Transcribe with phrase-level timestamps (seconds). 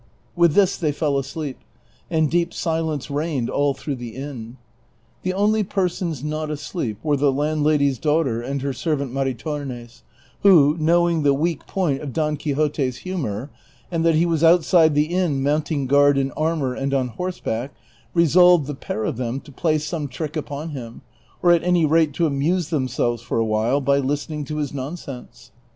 [0.35, 1.59] With this they fell asleep,
[2.09, 4.57] and deep silence reigned all through the inn.
[5.21, 10.01] The only persons not asleep were the land lady's daughter and her servant Maritornes,
[10.41, 13.49] who, knowing the weak point of Don Quixote's hiunor,
[13.91, 17.71] and that he was outside the inn mounting guard in armor and on horseback,
[18.15, 21.01] resolved, the pair of them, to play some trick upon him,
[21.43, 25.51] or at any rate to amuse themselves for a while by listening to his nonsense.